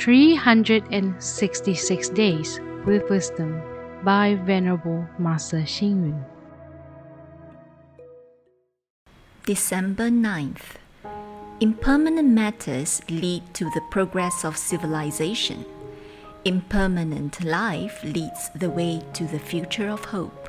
366 0.00 2.08
Days 2.08 2.58
with 2.86 3.10
Wisdom 3.10 3.60
by 4.02 4.34
Venerable 4.46 5.06
Master 5.18 5.60
Hsing 5.60 6.06
Yun. 6.06 6.24
December 9.44 10.08
9th. 10.08 10.78
Impermanent 11.60 12.30
matters 12.30 13.02
lead 13.10 13.42
to 13.52 13.66
the 13.74 13.82
progress 13.90 14.42
of 14.42 14.56
civilization. 14.56 15.66
Impermanent 16.46 17.44
life 17.44 18.02
leads 18.02 18.48
the 18.54 18.70
way 18.70 19.02
to 19.12 19.24
the 19.24 19.38
future 19.38 19.90
of 19.90 20.06
hope. 20.06 20.48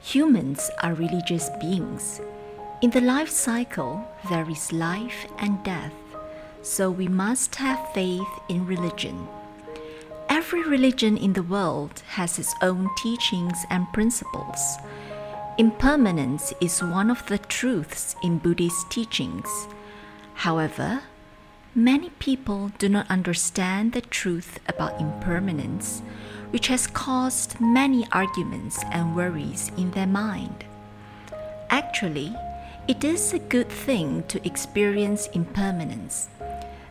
Humans 0.00 0.70
are 0.82 0.94
religious 0.94 1.50
beings. 1.60 2.22
In 2.80 2.88
the 2.88 3.02
life 3.02 3.28
cycle, 3.28 4.02
there 4.30 4.48
is 4.48 4.72
life 4.72 5.26
and 5.38 5.62
death, 5.64 5.92
so 6.64 6.90
we 6.90 7.06
must 7.06 7.56
have 7.56 7.92
faith 7.92 8.40
in 8.48 8.66
religion. 8.66 9.28
Every 10.30 10.62
religion 10.62 11.18
in 11.18 11.34
the 11.34 11.42
world 11.42 12.02
has 12.08 12.38
its 12.38 12.54
own 12.62 12.88
teachings 12.96 13.66
and 13.68 13.86
principles. 13.92 14.78
Impermanence 15.58 16.54
is 16.62 16.82
one 16.82 17.10
of 17.10 17.24
the 17.26 17.38
truths 17.38 18.16
in 18.22 18.38
Buddhist 18.38 18.90
teachings. 18.90 19.68
However, 20.32 21.02
many 21.74 22.08
people 22.18 22.72
do 22.78 22.88
not 22.88 23.10
understand 23.10 23.92
the 23.92 24.00
truth 24.00 24.58
about 24.66 24.98
impermanence, 24.98 26.00
which 26.50 26.68
has 26.68 26.86
caused 26.86 27.60
many 27.60 28.06
arguments 28.10 28.82
and 28.90 29.14
worries 29.14 29.70
in 29.76 29.90
their 29.90 30.06
mind. 30.06 30.64
Actually, 31.68 32.34
it 32.88 33.04
is 33.04 33.32
a 33.32 33.38
good 33.38 33.68
thing 33.68 34.24
to 34.28 34.44
experience 34.46 35.26
impermanence. 35.28 36.28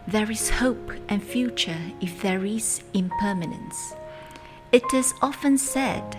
There 0.05 0.29
is 0.29 0.49
hope 0.49 0.91
and 1.07 1.23
future 1.23 1.79
if 2.01 2.21
there 2.21 2.43
is 2.43 2.81
impermanence. 2.93 3.93
It 4.73 4.93
is 4.93 5.13
often 5.21 5.57
said, 5.57 6.17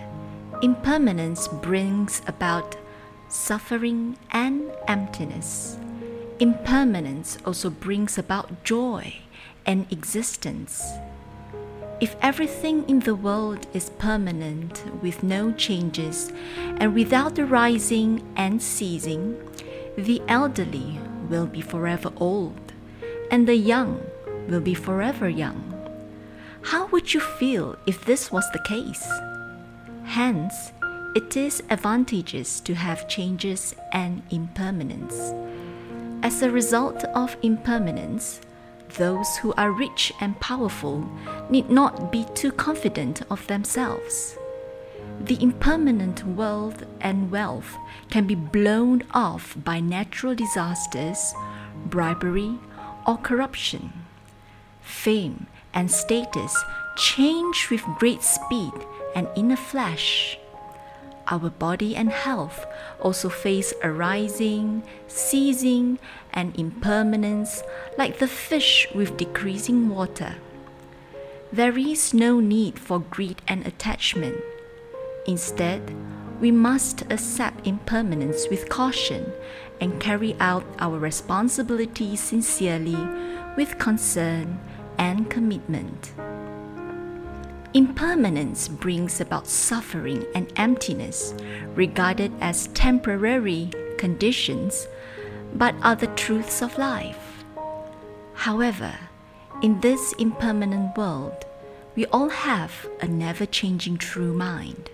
impermanence 0.63 1.47
brings 1.47 2.23
about 2.25 2.77
suffering 3.29 4.17
and 4.31 4.71
emptiness. 4.87 5.77
Impermanence 6.39 7.37
also 7.45 7.69
brings 7.69 8.17
about 8.17 8.63
joy 8.63 9.17
and 9.67 9.85
existence. 9.91 10.83
If 12.01 12.15
everything 12.23 12.89
in 12.89 13.01
the 13.01 13.15
world 13.15 13.67
is 13.71 13.91
permanent 13.91 14.83
with 15.03 15.21
no 15.21 15.51
changes 15.51 16.33
and 16.79 16.95
without 16.95 17.35
the 17.35 17.45
rising 17.45 18.23
and 18.35 18.63
ceasing, 18.63 19.37
the 19.95 20.23
elderly 20.27 20.99
will 21.29 21.45
be 21.45 21.61
forever 21.61 22.11
old 22.17 22.64
and 23.35 23.49
the 23.49 23.53
young 23.53 23.99
will 24.47 24.61
be 24.61 24.73
forever 24.73 25.27
young. 25.27 25.59
How 26.61 26.85
would 26.87 27.13
you 27.13 27.19
feel 27.19 27.75
if 27.85 28.05
this 28.05 28.31
was 28.31 28.49
the 28.51 28.63
case? 28.63 29.05
Hence, 30.05 30.71
it 31.17 31.35
is 31.35 31.61
advantageous 31.69 32.61
to 32.61 32.73
have 32.75 33.09
changes 33.09 33.75
and 33.91 34.23
impermanence. 34.31 35.33
As 36.23 36.41
a 36.41 36.49
result 36.49 37.03
of 37.13 37.35
impermanence, 37.41 38.39
those 38.95 39.35
who 39.35 39.53
are 39.57 39.71
rich 39.71 40.13
and 40.21 40.39
powerful 40.39 41.05
need 41.49 41.69
not 41.69 42.13
be 42.13 42.25
too 42.35 42.53
confident 42.53 43.21
of 43.29 43.45
themselves. 43.47 44.37
The 45.19 45.43
impermanent 45.43 46.25
world 46.25 46.85
and 47.01 47.29
wealth 47.29 47.75
can 48.09 48.27
be 48.27 48.35
blown 48.35 49.03
off 49.13 49.57
by 49.61 49.81
natural 49.81 50.35
disasters, 50.35 51.33
bribery, 51.87 52.57
or 53.05 53.17
corruption. 53.17 53.93
Fame 54.81 55.47
and 55.73 55.91
status 55.91 56.55
change 56.97 57.69
with 57.69 57.81
great 57.99 58.23
speed 58.23 58.73
and 59.15 59.27
in 59.35 59.51
a 59.51 59.57
flash 59.57 60.37
our 61.27 61.49
body 61.49 61.95
and 61.95 62.11
health 62.11 62.65
also 63.01 63.29
face 63.29 63.73
arising, 63.83 64.83
ceasing, 65.07 65.97
and 66.33 66.57
impermanence 66.57 67.63
like 67.97 68.19
the 68.19 68.27
fish 68.27 68.87
with 68.93 69.17
decreasing 69.17 69.89
water. 69.89 70.35
There 71.51 71.77
is 71.77 72.13
no 72.13 72.39
need 72.39 72.77
for 72.77 72.99
greed 72.99 73.41
and 73.47 73.65
attachment. 73.65 74.37
Instead, 75.27 75.95
we 76.39 76.51
must 76.51 77.01
accept 77.11 77.65
impermanence 77.65 78.47
with 78.49 78.69
caution 78.69 79.31
and 79.81 79.99
carry 79.99 80.35
out 80.39 80.65
our 80.79 80.99
responsibilities 80.99 82.19
sincerely 82.19 82.97
with 83.57 83.77
concern 83.79 84.59
and 84.97 85.29
commitment. 85.29 86.13
Impermanence 87.73 88.67
brings 88.69 89.19
about 89.19 89.47
suffering 89.47 90.25
and 90.33 90.51
emptiness, 90.55 91.33
regarded 91.75 92.31
as 92.39 92.67
temporary 92.67 93.69
conditions, 93.97 94.87
but 95.53 95.75
are 95.81 95.95
the 95.95 96.07
truths 96.07 96.61
of 96.61 96.77
life. 96.77 97.43
However, 98.33 98.95
in 99.61 99.79
this 99.81 100.13
impermanent 100.13 100.97
world, 100.97 101.45
we 101.95 102.05
all 102.07 102.29
have 102.29 102.87
a 103.01 103.07
never 103.07 103.45
changing 103.45 103.97
true 103.97 104.33
mind. 104.33 104.89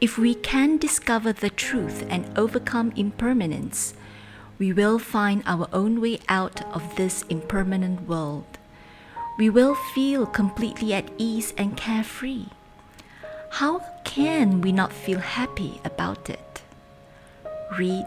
If 0.00 0.18
we 0.18 0.34
can 0.34 0.76
discover 0.78 1.32
the 1.32 1.50
truth 1.50 2.04
and 2.08 2.26
overcome 2.38 2.92
impermanence, 2.96 3.94
we 4.58 4.72
will 4.72 4.98
find 4.98 5.42
our 5.46 5.68
own 5.72 6.00
way 6.00 6.18
out 6.28 6.62
of 6.74 6.96
this 6.96 7.22
impermanent 7.28 8.08
world 8.08 8.56
we 9.36 9.50
will 9.50 9.74
feel 9.74 10.24
completely 10.26 10.94
at 10.94 11.10
ease 11.18 11.52
and 11.58 11.76
carefree. 11.76 12.46
How 13.50 13.80
can 14.04 14.60
we 14.60 14.72
not 14.72 14.92
feel 14.92 15.18
happy 15.18 15.80
about 15.84 16.30
it? 16.30 16.62
Read, 17.78 18.06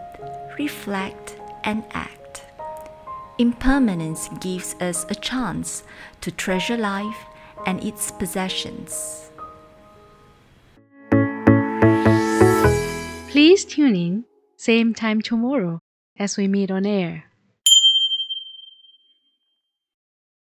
reflect, 0.58 1.36
and 1.62 1.84
act. 1.92 2.44
Impermanence 3.38 4.28
gives 4.40 4.74
us 4.80 5.06
a 5.08 5.14
chance 5.14 5.84
to 6.20 6.30
treasure 6.30 6.76
life 6.76 7.26
and 7.64 7.82
its 7.82 8.10
possessions. 8.10 9.30
Please 13.40 13.64
tune 13.64 13.96
in, 13.96 14.24
same 14.58 14.92
time 14.92 15.22
tomorrow 15.22 15.80
as 16.18 16.36
we 16.36 16.46
meet 16.46 16.70
on 16.70 16.84
air. 16.84 17.29